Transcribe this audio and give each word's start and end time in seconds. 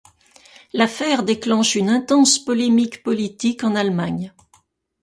L'affaire 0.73 1.21
déclenche 1.21 1.75
une 1.75 1.87
intense 1.87 2.39
polémique 2.43 3.03
politique 3.03 3.63
en 3.63 3.75
Allemagne. 3.75 4.33